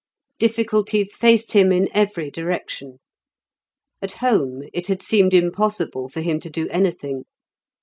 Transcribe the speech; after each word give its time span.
Difficulties 0.39 1.15
faced 1.15 1.51
him 1.51 1.71
in 1.71 1.87
every 1.93 2.31
direction; 2.31 2.99
at 4.01 4.13
home 4.13 4.63
it 4.73 4.87
had 4.87 5.03
seemed 5.03 5.31
impossible 5.35 6.07
for 6.09 6.21
him 6.21 6.39
to 6.39 6.49
do 6.49 6.67
anything. 6.69 7.25